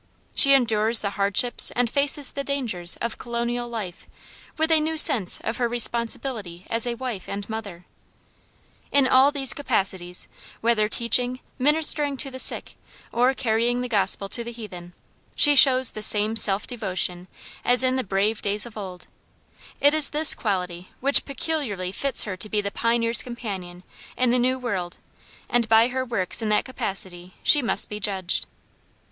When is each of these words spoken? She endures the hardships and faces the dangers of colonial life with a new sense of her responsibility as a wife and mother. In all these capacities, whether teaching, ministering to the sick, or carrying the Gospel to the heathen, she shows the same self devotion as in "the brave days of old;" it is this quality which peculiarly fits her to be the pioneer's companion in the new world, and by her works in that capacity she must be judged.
She 0.33 0.55
endures 0.55 1.01
the 1.01 1.11
hardships 1.11 1.71
and 1.75 1.87
faces 1.87 2.31
the 2.31 2.43
dangers 2.43 2.95
of 3.01 3.19
colonial 3.19 3.67
life 3.67 4.07
with 4.57 4.71
a 4.71 4.79
new 4.79 4.97
sense 4.97 5.39
of 5.41 5.57
her 5.57 5.67
responsibility 5.69 6.65
as 6.71 6.87
a 6.87 6.95
wife 6.95 7.29
and 7.29 7.47
mother. 7.47 7.85
In 8.91 9.05
all 9.07 9.31
these 9.31 9.53
capacities, 9.53 10.27
whether 10.59 10.89
teaching, 10.89 11.39
ministering 11.59 12.17
to 12.17 12.31
the 12.31 12.39
sick, 12.39 12.77
or 13.11 13.35
carrying 13.35 13.81
the 13.81 13.87
Gospel 13.87 14.27
to 14.29 14.43
the 14.43 14.51
heathen, 14.51 14.93
she 15.35 15.55
shows 15.55 15.91
the 15.91 16.01
same 16.01 16.35
self 16.35 16.65
devotion 16.65 17.27
as 17.63 17.83
in 17.83 17.95
"the 17.95 18.03
brave 18.03 18.41
days 18.41 18.65
of 18.65 18.75
old;" 18.79 19.05
it 19.79 19.93
is 19.93 20.09
this 20.09 20.33
quality 20.33 20.89
which 20.99 21.25
peculiarly 21.25 21.91
fits 21.91 22.23
her 22.23 22.35
to 22.35 22.49
be 22.49 22.59
the 22.59 22.71
pioneer's 22.71 23.21
companion 23.21 23.83
in 24.17 24.31
the 24.31 24.39
new 24.39 24.57
world, 24.57 24.97
and 25.47 25.69
by 25.69 25.89
her 25.89 26.03
works 26.03 26.41
in 26.41 26.49
that 26.49 26.65
capacity 26.65 27.35
she 27.43 27.61
must 27.61 27.87
be 27.87 27.99
judged. 27.99 28.47